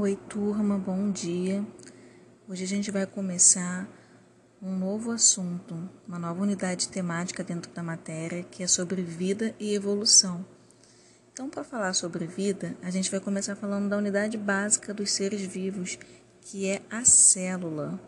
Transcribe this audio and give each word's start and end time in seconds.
Oi, 0.00 0.16
turma, 0.28 0.78
bom 0.78 1.10
dia. 1.10 1.66
Hoje 2.48 2.62
a 2.62 2.66
gente 2.68 2.88
vai 2.88 3.04
começar 3.04 3.88
um 4.62 4.78
novo 4.78 5.10
assunto, 5.10 5.90
uma 6.06 6.20
nova 6.20 6.40
unidade 6.40 6.88
temática 6.88 7.42
dentro 7.42 7.72
da 7.72 7.82
matéria, 7.82 8.44
que 8.44 8.62
é 8.62 8.68
sobre 8.68 9.02
vida 9.02 9.56
e 9.58 9.74
evolução. 9.74 10.46
Então, 11.32 11.50
para 11.50 11.64
falar 11.64 11.94
sobre 11.94 12.28
vida, 12.28 12.76
a 12.80 12.90
gente 12.90 13.10
vai 13.10 13.18
começar 13.18 13.56
falando 13.56 13.88
da 13.88 13.96
unidade 13.96 14.38
básica 14.38 14.94
dos 14.94 15.10
seres 15.10 15.40
vivos, 15.40 15.98
que 16.42 16.68
é 16.68 16.80
a 16.88 17.04
célula. 17.04 17.98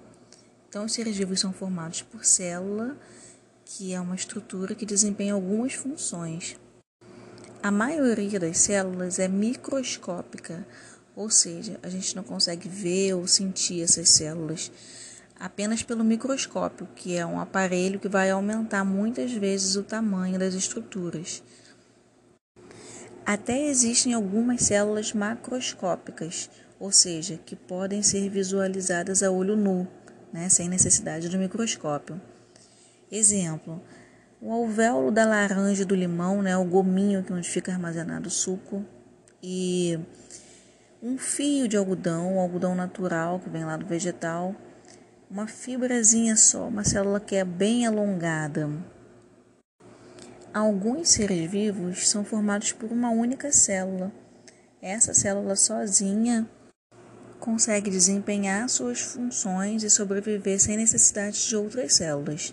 Então, 0.69 0.85
os 0.85 0.93
seres 0.93 1.17
vivos 1.17 1.41
são 1.41 1.53
formados 1.53 2.03
por 2.03 2.25
célula, 2.25 2.97
que 3.65 3.93
é 3.93 4.01
uma 4.01 4.15
estrutura 4.15 4.77
que 4.77 4.87
desempenha 4.87 5.35
algumas 5.35 5.75
funções. 5.75 6.57
A 7.61 7.73
maioria 7.73 8.39
das 8.39 8.59
células 8.59 9.19
é 9.19 9.29
microscópica, 9.29 10.65
ou 11.15 11.29
seja, 11.31 11.79
a 11.83 11.89
gente 11.89 12.15
não 12.17 12.23
consegue 12.23 12.69
ver 12.69 13.15
ou 13.15 13.27
sentir 13.27 13.83
essas 13.83 14.09
células 14.09 14.71
apenas 15.39 15.83
pelo 15.83 16.05
microscópio, 16.05 16.87
que 16.95 17.17
é 17.17 17.25
um 17.25 17.41
aparelho 17.41 17.99
que 17.99 18.09
vai 18.09 18.31
aumentar 18.31 18.85
muitas 18.85 19.33
vezes 19.33 19.75
o 19.75 19.83
tamanho 19.83 20.39
das 20.39 20.53
estruturas. 20.53 21.43
Até 23.25 23.69
existem 23.69 24.13
algumas 24.13 24.63
células 24.63 25.13
macroscópicas, 25.15 26.51
ou 26.79 26.93
seja, 26.93 27.39
que 27.39 27.57
podem 27.57 28.03
ser 28.03 28.29
visualizadas 28.29 29.23
a 29.23 29.31
olho 29.31 29.57
nu, 29.57 29.89
né, 30.33 30.49
sem 30.49 30.69
necessidade 30.69 31.29
do 31.29 31.39
microscópio. 31.39 32.21
Exemplo: 33.11 33.83
o 34.41 34.53
alvéolo 34.53 35.11
da 35.11 35.25
laranja 35.25 35.85
do 35.85 35.95
limão, 35.95 36.43
né, 36.43 36.57
o 36.57 36.65
gominho 36.65 37.23
que 37.23 37.33
onde 37.33 37.49
fica 37.49 37.73
armazenado 37.73 38.29
o 38.29 38.33
suco, 38.33 38.85
e 39.43 39.99
um 41.03 41.17
fio 41.17 41.67
de 41.67 41.79
algodão, 41.79 42.35
um 42.35 42.41
algodão 42.41 42.75
natural 42.75 43.41
que 43.41 43.49
vem 43.49 43.65
lá 43.65 43.77
do 43.77 43.87
vegetal, 43.87 44.55
uma 45.31 45.47
fibrazinha 45.47 46.37
só, 46.37 46.69
uma 46.69 46.85
célula 46.85 47.19
que 47.19 47.37
é 47.37 47.45
bem 47.45 47.87
alongada. 47.87 48.69
Alguns 50.53 51.11
seres 51.11 51.51
vivos 51.51 52.09
são 52.09 52.25
formados 52.25 52.73
por 52.73 52.91
uma 52.91 53.11
única 53.11 53.51
célula. 53.51 54.13
Essa 54.83 55.15
célula 55.15 55.57
sozinha 55.57 56.47
consegue 57.39 57.91
desempenhar 57.91 58.69
suas 58.69 59.01
funções 59.01 59.83
e 59.83 59.89
sobreviver 59.89 60.61
sem 60.61 60.77
necessidade 60.77 61.49
de 61.49 61.57
outras 61.57 61.95
células. 61.95 62.53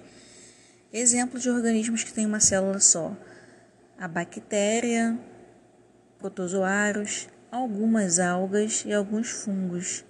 Exemplo 0.93 1.37
de 1.37 1.49
organismos 1.49 2.03
que 2.03 2.13
têm 2.13 2.25
uma 2.25 2.39
célula 2.39 2.79
só: 2.79 3.17
a 3.97 4.07
bactéria, 4.07 5.19
protozoários, 6.19 7.27
algumas 7.51 8.19
algas 8.19 8.83
e 8.85 8.93
alguns 8.93 9.29
fungos. 9.29 10.05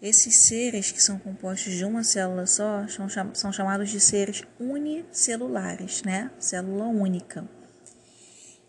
Esses 0.00 0.36
seres, 0.36 0.92
que 0.92 1.02
são 1.02 1.18
compostos 1.18 1.72
de 1.72 1.84
uma 1.84 2.04
célula 2.04 2.46
só, 2.46 2.86
são 3.34 3.52
chamados 3.52 3.90
de 3.90 3.98
seres 3.98 4.44
unicelulares, 4.60 6.02
né? 6.04 6.30
Célula 6.38 6.86
única. 6.86 7.48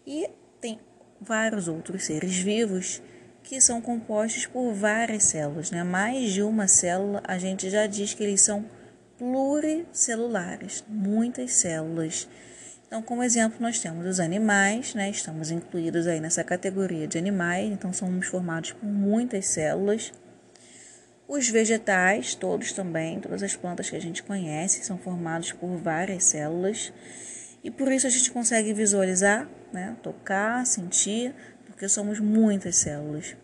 E 0.07 0.27
tem 0.59 0.79
vários 1.21 1.67
outros 1.67 2.05
seres 2.05 2.35
vivos 2.35 3.01
que 3.43 3.61
são 3.61 3.79
compostos 3.79 4.47
por 4.47 4.73
várias 4.73 5.23
células, 5.23 5.69
né? 5.69 5.83
Mais 5.83 6.31
de 6.31 6.41
uma 6.41 6.67
célula, 6.67 7.21
a 7.23 7.37
gente 7.37 7.69
já 7.69 7.85
diz 7.85 8.13
que 8.13 8.23
eles 8.23 8.41
são 8.41 8.65
pluricelulares, 9.17 10.83
muitas 10.87 11.53
células. 11.53 12.27
Então, 12.89 13.03
como 13.03 13.21
exemplo, 13.21 13.59
nós 13.61 13.79
temos 13.79 14.03
os 14.07 14.19
animais, 14.19 14.95
né? 14.95 15.11
Estamos 15.11 15.51
incluídos 15.51 16.07
aí 16.07 16.19
nessa 16.19 16.43
categoria 16.43 17.07
de 17.07 17.19
animais, 17.19 17.71
então 17.71 17.93
somos 17.93 18.25
formados 18.25 18.71
por 18.71 18.87
muitas 18.87 19.45
células. 19.45 20.11
Os 21.27 21.47
vegetais, 21.47 22.33
todos 22.33 22.71
também, 22.71 23.19
todas 23.19 23.43
as 23.43 23.55
plantas 23.55 23.91
que 23.91 23.95
a 23.95 24.01
gente 24.01 24.23
conhece, 24.23 24.83
são 24.83 24.97
formados 24.97 25.51
por 25.51 25.77
várias 25.77 26.23
células. 26.23 26.91
E 27.63 27.69
por 27.69 27.91
isso 27.91 28.07
a 28.07 28.09
gente 28.09 28.31
consegue 28.31 28.73
visualizar, 28.73 29.47
né? 29.71 29.95
tocar, 30.01 30.65
sentir, 30.65 31.35
porque 31.67 31.87
somos 31.87 32.19
muitas 32.19 32.75
células. 32.77 33.37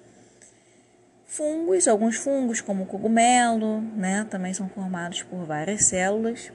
Fungos, 1.27 1.87
alguns 1.87 2.15
fungos, 2.15 2.61
como 2.61 2.85
o 2.85 2.87
cogumelo, 2.87 3.79
né? 3.95 4.25
também 4.27 4.55
são 4.55 4.67
formados 4.67 5.21
por 5.21 5.45
várias 5.45 5.85
células 5.85 6.51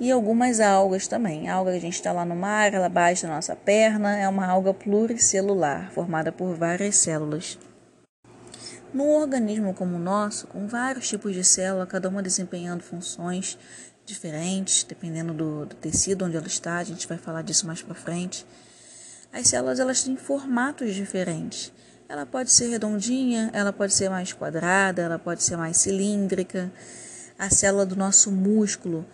e 0.00 0.10
algumas 0.10 0.58
algas 0.60 1.06
também. 1.06 1.48
A 1.48 1.54
alga 1.56 1.72
que 1.72 1.76
a 1.76 1.80
gente 1.80 1.94
está 1.94 2.10
lá 2.10 2.24
no 2.24 2.34
mar, 2.34 2.72
ela 2.72 2.88
bate 2.88 3.26
na 3.26 3.34
nossa 3.34 3.54
perna, 3.54 4.16
é 4.16 4.26
uma 4.26 4.46
alga 4.46 4.72
pluricelular, 4.72 5.92
formada 5.92 6.32
por 6.32 6.54
várias 6.54 6.96
células. 6.96 7.58
Num 8.92 9.10
organismo 9.10 9.74
como 9.74 9.96
o 9.96 10.00
nosso, 10.00 10.46
com 10.46 10.66
vários 10.66 11.06
tipos 11.06 11.34
de 11.34 11.44
célula, 11.44 11.86
cada 11.86 12.08
uma 12.08 12.22
desempenhando 12.22 12.82
funções 12.82 13.58
diferentes, 14.06 14.82
dependendo 14.82 15.34
do, 15.34 15.66
do 15.66 15.76
tecido 15.76 16.24
onde 16.24 16.36
ela 16.36 16.46
está, 16.46 16.78
a 16.78 16.84
gente 16.84 17.06
vai 17.06 17.18
falar 17.18 17.42
disso 17.42 17.66
mais 17.66 17.82
para 17.82 17.94
frente. 17.94 18.44
As 19.32 19.48
células 19.48 19.78
elas 19.78 20.02
têm 20.02 20.16
formatos 20.16 20.94
diferentes. 20.94 21.72
Ela 22.08 22.26
pode 22.26 22.50
ser 22.50 22.68
redondinha, 22.68 23.50
ela 23.52 23.72
pode 23.72 23.94
ser 23.94 24.08
mais 24.08 24.32
quadrada, 24.32 25.02
ela 25.02 25.18
pode 25.18 25.44
ser 25.44 25.56
mais 25.56 25.76
cilíndrica. 25.76 26.72
A 27.38 27.48
célula 27.48 27.86
do 27.86 27.94
nosso 27.94 28.32
músculo 28.32 29.06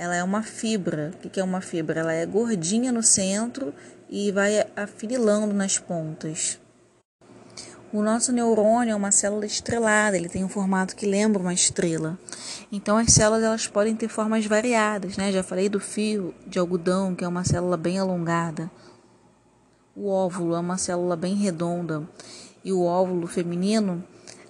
ela 0.00 0.16
é 0.16 0.24
uma 0.24 0.42
fibra. 0.42 1.10
O 1.22 1.28
que 1.28 1.38
é 1.38 1.44
uma 1.44 1.60
fibra? 1.60 2.00
Ela 2.00 2.14
é 2.14 2.24
gordinha 2.24 2.90
no 2.90 3.02
centro 3.02 3.74
e 4.08 4.32
vai 4.32 4.66
afinilando 4.74 5.52
nas 5.52 5.78
pontas. 5.78 6.58
O 7.92 8.02
nosso 8.02 8.32
neurônio 8.32 8.92
é 8.92 8.96
uma 8.96 9.12
célula 9.12 9.44
estrelada, 9.44 10.16
ele 10.16 10.30
tem 10.30 10.42
um 10.42 10.48
formato 10.48 10.96
que 10.96 11.04
lembra 11.04 11.42
uma 11.42 11.52
estrela. 11.52 12.18
Então 12.72 12.96
as 12.96 13.12
células 13.12 13.44
elas 13.44 13.66
podem 13.66 13.94
ter 13.94 14.08
formas 14.08 14.46
variadas, 14.46 15.18
né? 15.18 15.30
Já 15.30 15.42
falei 15.42 15.68
do 15.68 15.78
fio 15.78 16.34
de 16.46 16.58
algodão, 16.58 17.14
que 17.14 17.22
é 17.22 17.28
uma 17.28 17.44
célula 17.44 17.76
bem 17.76 17.98
alongada. 17.98 18.70
O 19.94 20.08
óvulo 20.08 20.54
é 20.54 20.60
uma 20.60 20.78
célula 20.78 21.14
bem 21.14 21.34
redonda 21.34 22.08
e 22.64 22.72
o 22.72 22.84
óvulo 22.84 23.26
feminino 23.26 24.02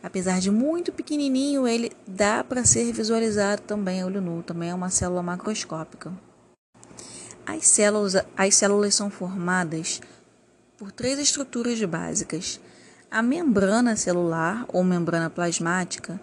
Apesar 0.02 0.40
de 0.40 0.50
muito 0.50 0.92
pequenininho, 0.92 1.68
ele 1.68 1.92
dá 2.06 2.42
para 2.42 2.64
ser 2.64 2.90
visualizado 2.92 3.62
também 3.62 4.00
a 4.00 4.06
olho 4.06 4.20
nu, 4.20 4.42
também 4.42 4.70
é 4.70 4.74
uma 4.74 4.88
célula 4.88 5.22
macroscópica. 5.22 6.12
As 7.46 7.66
células, 7.66 8.16
as 8.36 8.54
células 8.54 8.94
são 8.94 9.10
formadas 9.10 10.00
por 10.78 10.90
três 10.90 11.18
estruturas 11.18 11.82
básicas. 11.84 12.60
A 13.10 13.22
membrana 13.22 13.96
celular 13.96 14.64
ou 14.68 14.82
membrana 14.82 15.28
plasmática 15.28 16.18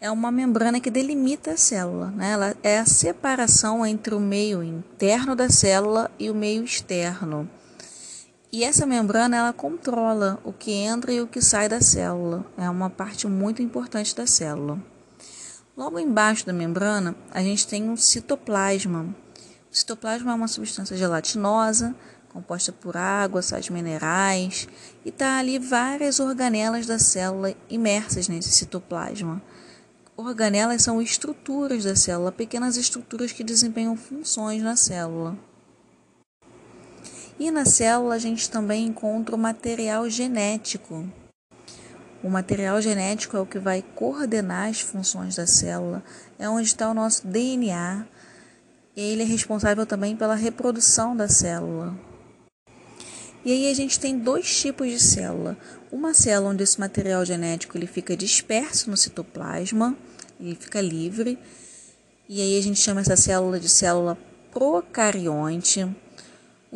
é 0.00 0.10
uma 0.10 0.30
membrana 0.30 0.78
que 0.80 0.90
delimita 0.90 1.52
a 1.52 1.56
célula, 1.56 2.10
né? 2.10 2.32
Ela 2.32 2.54
é 2.62 2.78
a 2.78 2.84
separação 2.84 3.84
entre 3.86 4.14
o 4.14 4.20
meio 4.20 4.62
interno 4.62 5.34
da 5.34 5.48
célula 5.48 6.10
e 6.18 6.30
o 6.30 6.34
meio 6.34 6.62
externo. 6.62 7.48
E 8.54 8.62
essa 8.62 8.86
membrana 8.86 9.36
ela 9.36 9.52
controla 9.52 10.38
o 10.44 10.52
que 10.52 10.70
entra 10.70 11.12
e 11.12 11.20
o 11.20 11.26
que 11.26 11.42
sai 11.42 11.68
da 11.68 11.80
célula. 11.80 12.46
É 12.56 12.70
uma 12.70 12.88
parte 12.88 13.26
muito 13.26 13.60
importante 13.60 14.14
da 14.14 14.28
célula. 14.28 14.80
Logo 15.76 15.98
embaixo 15.98 16.46
da 16.46 16.52
membrana, 16.52 17.16
a 17.32 17.42
gente 17.42 17.66
tem 17.66 17.90
um 17.90 17.96
citoplasma. 17.96 19.12
O 19.72 19.76
citoplasma 19.76 20.30
é 20.30 20.34
uma 20.36 20.46
substância 20.46 20.96
gelatinosa, 20.96 21.96
composta 22.32 22.70
por 22.70 22.96
água, 22.96 23.42
sais 23.42 23.68
minerais, 23.68 24.68
e 25.04 25.08
está 25.08 25.36
ali 25.36 25.58
várias 25.58 26.20
organelas 26.20 26.86
da 26.86 26.96
célula 26.96 27.56
imersas 27.68 28.28
nesse 28.28 28.52
citoplasma. 28.52 29.42
Organelas 30.16 30.80
são 30.80 31.02
estruturas 31.02 31.82
da 31.82 31.96
célula, 31.96 32.30
pequenas 32.30 32.76
estruturas 32.76 33.32
que 33.32 33.42
desempenham 33.42 33.96
funções 33.96 34.62
na 34.62 34.76
célula. 34.76 35.36
E 37.38 37.50
na 37.50 37.64
célula 37.64 38.14
a 38.14 38.18
gente 38.18 38.48
também 38.48 38.86
encontra 38.86 39.34
o 39.34 39.38
material 39.38 40.08
genético. 40.08 41.04
O 42.22 42.30
material 42.30 42.80
genético 42.80 43.36
é 43.36 43.40
o 43.40 43.46
que 43.46 43.58
vai 43.58 43.82
coordenar 43.94 44.68
as 44.70 44.80
funções 44.80 45.36
da 45.36 45.46
célula, 45.46 46.02
é 46.38 46.48
onde 46.48 46.68
está 46.68 46.90
o 46.90 46.94
nosso 46.94 47.26
DNA. 47.26 48.06
E 48.96 49.00
ele 49.00 49.22
é 49.22 49.26
responsável 49.26 49.84
também 49.84 50.16
pela 50.16 50.34
reprodução 50.34 51.16
da 51.16 51.28
célula. 51.28 51.94
E 53.44 53.52
aí 53.52 53.70
a 53.70 53.74
gente 53.74 54.00
tem 54.00 54.18
dois 54.18 54.58
tipos 54.58 54.88
de 54.88 54.98
célula. 54.98 55.58
Uma 55.92 56.14
célula 56.14 56.52
onde 56.52 56.62
esse 56.62 56.80
material 56.80 57.24
genético 57.26 57.76
ele 57.76 57.86
fica 57.86 58.16
disperso 58.16 58.88
no 58.88 58.96
citoplasma, 58.96 59.94
ele 60.40 60.54
fica 60.54 60.80
livre. 60.80 61.38
E 62.26 62.40
aí 62.40 62.58
a 62.58 62.62
gente 62.62 62.80
chama 62.80 63.02
essa 63.02 63.16
célula 63.16 63.60
de 63.60 63.68
célula 63.68 64.16
procarionte. 64.50 65.86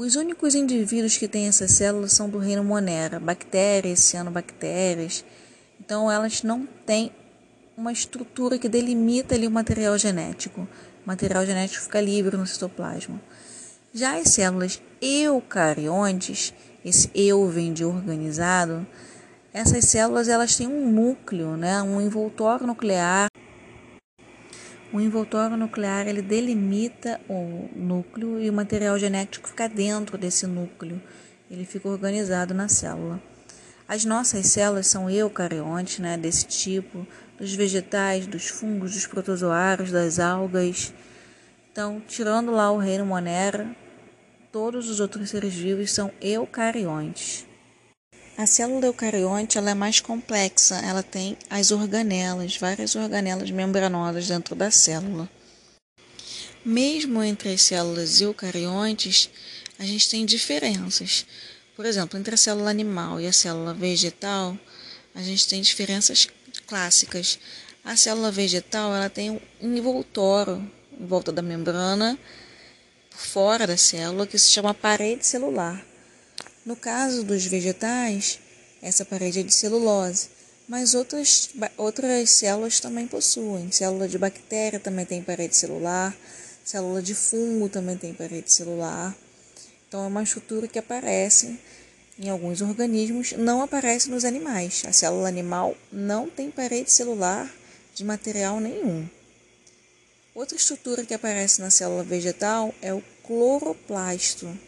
Os 0.00 0.14
únicos 0.14 0.54
indivíduos 0.54 1.16
que 1.16 1.26
têm 1.26 1.48
essas 1.48 1.72
células 1.72 2.12
são 2.12 2.30
do 2.30 2.38
reino 2.38 2.62
Monera, 2.62 3.18
bactérias, 3.18 3.98
cianobactérias. 3.98 5.24
Então, 5.80 6.08
elas 6.08 6.44
não 6.44 6.64
têm 6.86 7.10
uma 7.76 7.90
estrutura 7.90 8.60
que 8.60 8.68
delimita 8.68 9.34
ali 9.34 9.48
o 9.48 9.50
material 9.50 9.98
genético. 9.98 10.60
O 10.60 10.68
material 11.04 11.44
genético 11.44 11.82
fica 11.82 12.00
livre 12.00 12.36
no 12.36 12.46
citoplasma. 12.46 13.20
Já 13.92 14.16
as 14.16 14.28
células 14.28 14.80
eucariontes, 15.02 16.54
esse 16.84 17.10
eu 17.12 17.48
vem 17.48 17.72
de 17.72 17.84
organizado, 17.84 18.86
essas 19.52 19.84
células 19.86 20.28
elas 20.28 20.54
têm 20.54 20.68
um 20.68 20.88
núcleo, 20.92 21.56
né, 21.56 21.82
um 21.82 22.00
envoltório 22.00 22.64
nuclear. 22.64 23.28
O 24.90 24.98
envoltório 25.00 25.54
nuclear 25.54 26.08
ele 26.08 26.22
delimita 26.22 27.20
o 27.28 27.68
núcleo 27.76 28.40
e 28.40 28.48
o 28.48 28.52
material 28.52 28.98
genético 28.98 29.48
fica 29.48 29.68
dentro 29.68 30.16
desse 30.16 30.46
núcleo. 30.46 31.00
Ele 31.50 31.66
fica 31.66 31.88
organizado 31.88 32.54
na 32.54 32.68
célula. 32.68 33.20
As 33.86 34.04
nossas 34.06 34.46
células 34.46 34.86
são 34.86 35.10
eucariontes, 35.10 35.98
né, 35.98 36.16
desse 36.16 36.46
tipo, 36.46 37.06
dos 37.38 37.54
vegetais, 37.54 38.26
dos 38.26 38.48
fungos, 38.48 38.94
dos 38.94 39.06
protozoários, 39.06 39.90
das 39.90 40.18
algas. 40.18 40.92
Então, 41.70 42.02
tirando 42.06 42.50
lá 42.50 42.70
o 42.70 42.78
reino 42.78 43.04
Monera, 43.04 43.74
todos 44.50 44.88
os 44.88 45.00
outros 45.00 45.30
seres 45.30 45.54
vivos 45.54 45.92
são 45.92 46.10
eucariontes. 46.20 47.47
A 48.38 48.46
célula 48.46 48.86
eucarionte 48.86 49.58
ela 49.58 49.70
é 49.70 49.74
mais 49.74 49.98
complexa, 49.98 50.76
ela 50.76 51.02
tem 51.02 51.36
as 51.50 51.72
organelas, 51.72 52.56
várias 52.56 52.94
organelas 52.94 53.50
membranosas 53.50 54.28
dentro 54.28 54.54
da 54.54 54.70
célula. 54.70 55.28
Mesmo 56.64 57.20
entre 57.20 57.52
as 57.52 57.62
células 57.62 58.20
eucariontes, 58.20 59.28
a 59.76 59.84
gente 59.84 60.08
tem 60.08 60.24
diferenças. 60.24 61.26
Por 61.74 61.84
exemplo, 61.84 62.16
entre 62.16 62.32
a 62.32 62.38
célula 62.38 62.70
animal 62.70 63.20
e 63.20 63.26
a 63.26 63.32
célula 63.32 63.74
vegetal, 63.74 64.56
a 65.16 65.20
gente 65.20 65.48
tem 65.48 65.60
diferenças 65.60 66.28
clássicas. 66.64 67.40
A 67.84 67.96
célula 67.96 68.30
vegetal 68.30 68.94
ela 68.94 69.10
tem 69.10 69.30
um 69.60 69.76
envoltório 69.76 70.64
em 70.92 71.04
volta 71.04 71.32
da 71.32 71.42
membrana, 71.42 72.16
fora 73.10 73.66
da 73.66 73.76
célula, 73.76 74.28
que 74.28 74.38
se 74.38 74.48
chama 74.48 74.72
parede 74.72 75.26
celular. 75.26 75.87
No 76.68 76.76
caso 76.76 77.24
dos 77.24 77.46
vegetais, 77.46 78.38
essa 78.82 79.02
parede 79.02 79.40
é 79.40 79.42
de 79.42 79.54
celulose, 79.54 80.28
mas 80.68 80.94
outras, 80.94 81.48
outras 81.78 82.28
células 82.28 82.78
também 82.78 83.06
possuem. 83.06 83.72
Célula 83.72 84.06
de 84.06 84.18
bactéria 84.18 84.78
também 84.78 85.06
tem 85.06 85.22
parede 85.22 85.56
celular, 85.56 86.14
célula 86.62 87.00
de 87.00 87.14
fungo 87.14 87.70
também 87.70 87.96
tem 87.96 88.12
parede 88.12 88.52
celular. 88.52 89.16
Então, 89.88 90.04
é 90.04 90.08
uma 90.08 90.22
estrutura 90.22 90.68
que 90.68 90.78
aparece 90.78 91.58
em 92.18 92.28
alguns 92.28 92.60
organismos, 92.60 93.32
não 93.32 93.62
aparece 93.62 94.10
nos 94.10 94.26
animais. 94.26 94.82
A 94.86 94.92
célula 94.92 95.26
animal 95.26 95.74
não 95.90 96.28
tem 96.28 96.50
parede 96.50 96.92
celular 96.92 97.50
de 97.94 98.04
material 98.04 98.60
nenhum. 98.60 99.08
Outra 100.34 100.54
estrutura 100.54 101.06
que 101.06 101.14
aparece 101.14 101.62
na 101.62 101.70
célula 101.70 102.04
vegetal 102.04 102.74
é 102.82 102.92
o 102.92 103.02
cloroplasto. 103.22 104.67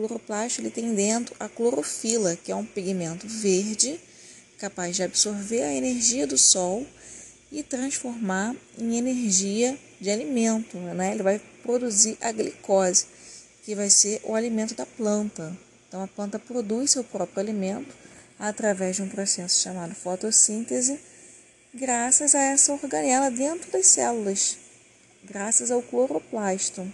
Cloroplasto 0.00 0.62
ele 0.62 0.70
tem 0.70 0.94
dentro 0.94 1.34
a 1.38 1.46
clorofila, 1.46 2.34
que 2.34 2.50
é 2.50 2.56
um 2.56 2.64
pigmento 2.64 3.26
verde 3.28 4.00
capaz 4.58 4.96
de 4.96 5.02
absorver 5.02 5.62
a 5.62 5.74
energia 5.74 6.26
do 6.26 6.38
sol 6.38 6.86
e 7.52 7.62
transformar 7.62 8.54
em 8.78 8.96
energia 8.96 9.78
de 10.00 10.10
alimento. 10.10 10.76
Né? 10.78 11.12
Ele 11.12 11.22
vai 11.22 11.40
produzir 11.62 12.16
a 12.20 12.32
glicose, 12.32 13.06
que 13.62 13.74
vai 13.74 13.90
ser 13.90 14.20
o 14.24 14.34
alimento 14.34 14.74
da 14.74 14.86
planta. 14.86 15.56
Então 15.88 16.02
a 16.02 16.08
planta 16.08 16.38
produz 16.38 16.92
seu 16.92 17.04
próprio 17.04 17.40
alimento 17.40 17.94
através 18.38 18.96
de 18.96 19.02
um 19.02 19.08
processo 19.08 19.62
chamado 19.62 19.94
fotossíntese, 19.94 20.98
graças 21.74 22.34
a 22.34 22.40
essa 22.40 22.72
organela 22.72 23.30
dentro 23.30 23.70
das 23.70 23.86
células, 23.86 24.56
graças 25.24 25.70
ao 25.70 25.82
cloroplasto. 25.82 26.90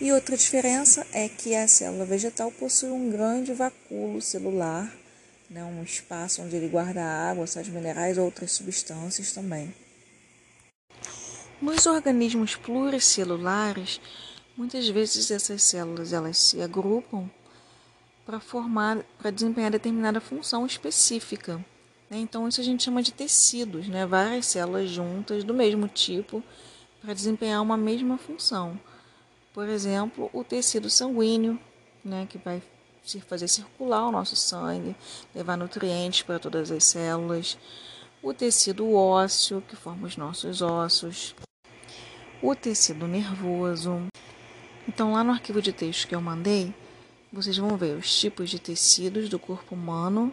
E 0.00 0.10
outra 0.12 0.34
diferença 0.34 1.06
é 1.12 1.28
que 1.28 1.54
a 1.54 1.68
célula 1.68 2.06
vegetal 2.06 2.50
possui 2.50 2.88
um 2.88 3.10
grande 3.10 3.52
vacúolo 3.52 4.22
celular, 4.22 4.90
né, 5.50 5.62
um 5.62 5.82
espaço 5.82 6.40
onde 6.40 6.56
ele 6.56 6.68
guarda 6.68 7.04
água, 7.04 7.46
sais 7.46 7.68
minerais 7.68 8.16
ou 8.16 8.24
outras 8.24 8.52
substâncias 8.52 9.32
também. 9.32 9.74
Nos 11.60 11.84
organismos 11.84 12.56
pluricelulares, 12.56 14.00
muitas 14.56 14.88
vezes 14.88 15.30
essas 15.30 15.62
células 15.62 16.14
elas 16.14 16.38
se 16.38 16.62
agrupam 16.62 17.28
para 18.24 18.40
formar, 18.40 19.04
para 19.18 19.30
desempenhar 19.30 19.70
determinada 19.70 20.18
função 20.18 20.64
específica. 20.64 21.62
Né? 22.08 22.16
Então 22.16 22.48
isso 22.48 22.62
a 22.62 22.64
gente 22.64 22.84
chama 22.84 23.02
de 23.02 23.12
tecidos, 23.12 23.86
né? 23.86 24.06
várias 24.06 24.46
células 24.46 24.88
juntas 24.88 25.44
do 25.44 25.52
mesmo 25.52 25.86
tipo 25.88 26.42
para 27.02 27.12
desempenhar 27.12 27.60
uma 27.60 27.76
mesma 27.76 28.16
função. 28.16 28.80
Por 29.52 29.68
exemplo, 29.68 30.30
o 30.32 30.44
tecido 30.44 30.88
sanguíneo, 30.88 31.58
né, 32.04 32.26
que 32.28 32.38
vai 32.38 32.62
fazer 33.26 33.48
circular 33.48 34.06
o 34.06 34.12
nosso 34.12 34.36
sangue, 34.36 34.94
levar 35.34 35.56
nutrientes 35.56 36.22
para 36.22 36.38
todas 36.38 36.70
as 36.70 36.84
células. 36.84 37.58
O 38.22 38.32
tecido 38.32 38.92
ósseo, 38.94 39.62
que 39.66 39.74
forma 39.74 40.06
os 40.06 40.16
nossos 40.16 40.62
ossos. 40.62 41.34
O 42.40 42.54
tecido 42.54 43.08
nervoso. 43.08 44.06
Então, 44.86 45.12
lá 45.12 45.24
no 45.24 45.32
arquivo 45.32 45.60
de 45.60 45.72
texto 45.72 46.06
que 46.06 46.14
eu 46.14 46.20
mandei, 46.20 46.72
vocês 47.32 47.56
vão 47.56 47.76
ver 47.76 47.96
os 47.96 48.20
tipos 48.20 48.50
de 48.50 48.58
tecidos 48.58 49.28
do 49.28 49.38
corpo 49.38 49.74
humano 49.74 50.32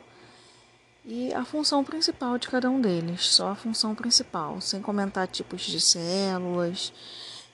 e 1.03 1.33
a 1.33 1.43
função 1.43 1.83
principal 1.83 2.37
de 2.37 2.47
cada 2.47 2.69
um 2.69 2.81
deles, 2.81 3.25
só 3.25 3.49
a 3.49 3.55
função 3.55 3.95
principal, 3.95 4.59
sem 4.61 4.81
comentar 4.81 5.27
tipos 5.27 5.61
de 5.61 5.79
células 5.79 6.93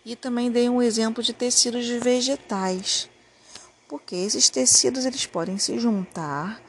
e 0.05 0.15
também 0.15 0.51
dei 0.51 0.69
um 0.69 0.81
exemplo 0.81 1.23
de 1.23 1.33
tecidos 1.33 1.88
vegetais, 1.88 3.09
porque 3.88 4.15
esses 4.15 4.50
tecidos 4.50 5.05
eles 5.05 5.25
podem 5.25 5.57
se 5.57 5.79
juntar 5.79 6.61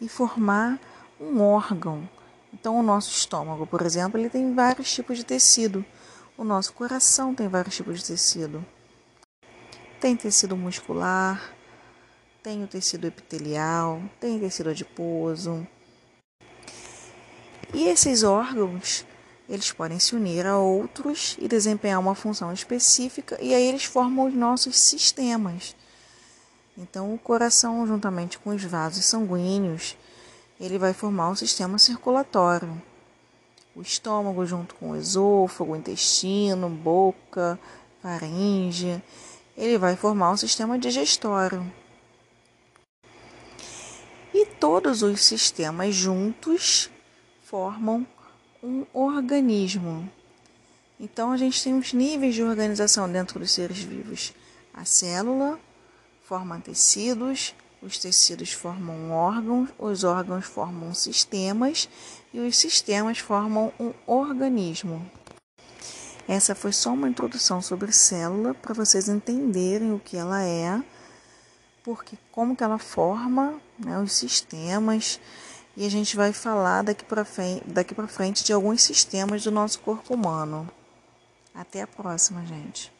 e 0.00 0.08
formar 0.08 0.80
um 1.20 1.40
órgão. 1.40 2.08
Então, 2.52 2.78
o 2.78 2.82
nosso 2.82 3.10
estômago, 3.10 3.66
por 3.66 3.82
exemplo, 3.82 4.18
ele 4.18 4.28
tem 4.28 4.54
vários 4.54 4.92
tipos 4.92 5.16
de 5.16 5.24
tecido. 5.24 5.84
O 6.36 6.44
nosso 6.44 6.72
coração 6.72 7.34
tem 7.34 7.48
vários 7.48 7.76
tipos 7.76 8.00
de 8.00 8.06
tecido. 8.06 8.64
Tem 10.00 10.16
tecido 10.16 10.56
muscular, 10.56 11.54
tem 12.42 12.64
o 12.64 12.66
tecido 12.66 13.06
epitelial, 13.06 14.02
tem 14.18 14.38
tecido 14.40 14.70
adiposo. 14.70 15.66
E 17.72 17.84
esses 17.84 18.22
órgãos, 18.22 19.06
eles 19.54 19.70
podem 19.70 19.98
se 19.98 20.16
unir 20.16 20.46
a 20.46 20.56
outros 20.56 21.36
e 21.38 21.46
desempenhar 21.46 22.00
uma 22.00 22.14
função 22.14 22.52
específica, 22.52 23.38
e 23.40 23.54
aí 23.54 23.62
eles 23.64 23.84
formam 23.84 24.26
os 24.26 24.34
nossos 24.34 24.78
sistemas. 24.78 25.76
Então, 26.76 27.12
o 27.12 27.18
coração, 27.18 27.86
juntamente 27.86 28.38
com 28.38 28.50
os 28.50 28.64
vasos 28.64 29.04
sanguíneos, 29.04 29.96
ele 30.58 30.78
vai 30.78 30.94
formar 30.94 31.30
o 31.30 31.36
sistema 31.36 31.78
circulatório. 31.78 32.80
O 33.76 33.82
estômago, 33.82 34.46
junto 34.46 34.74
com 34.76 34.92
o 34.92 34.96
esôfago, 34.96 35.76
intestino, 35.76 36.68
boca, 36.70 37.58
faringe, 38.02 39.02
ele 39.56 39.76
vai 39.76 39.96
formar 39.96 40.32
o 40.32 40.36
sistema 40.36 40.78
digestório. 40.78 41.70
E 44.32 44.46
todos 44.46 45.02
os 45.02 45.22
sistemas 45.22 45.94
juntos 45.94 46.90
formam 47.42 48.06
um 48.62 48.86
organismo. 48.92 50.08
Então 51.00 51.32
a 51.32 51.36
gente 51.36 51.62
tem 51.62 51.76
os 51.76 51.92
níveis 51.92 52.34
de 52.34 52.42
organização 52.42 53.10
dentro 53.10 53.40
dos 53.40 53.50
seres 53.50 53.78
vivos. 53.78 54.32
A 54.72 54.84
célula 54.84 55.58
forma 56.22 56.60
tecidos, 56.60 57.54
os 57.82 57.98
tecidos 57.98 58.52
formam 58.52 59.10
órgãos, 59.10 59.68
os 59.78 60.04
órgãos 60.04 60.44
formam 60.44 60.94
sistemas 60.94 61.88
e 62.32 62.38
os 62.38 62.56
sistemas 62.56 63.18
formam 63.18 63.72
um 63.80 63.92
organismo. 64.06 65.04
Essa 66.28 66.54
foi 66.54 66.72
só 66.72 66.92
uma 66.92 67.08
introdução 67.08 67.60
sobre 67.60 67.90
célula 67.90 68.54
para 68.54 68.72
vocês 68.72 69.08
entenderem 69.08 69.92
o 69.92 69.98
que 69.98 70.16
ela 70.16 70.40
é, 70.44 70.80
porque 71.82 72.16
como 72.30 72.54
que 72.54 72.62
ela 72.62 72.78
forma 72.78 73.60
né, 73.76 73.98
os 73.98 74.12
sistemas 74.12 75.18
e 75.76 75.86
a 75.86 75.90
gente 75.90 76.16
vai 76.16 76.32
falar 76.32 76.82
daqui 76.82 77.04
para 77.04 77.24
frente, 77.24 77.64
daqui 77.66 77.94
frente 78.06 78.44
de 78.44 78.52
alguns 78.52 78.82
sistemas 78.82 79.42
do 79.42 79.50
nosso 79.50 79.80
corpo 79.80 80.14
humano. 80.14 80.68
Até 81.54 81.82
a 81.82 81.86
próxima, 81.86 82.44
gente. 82.44 82.91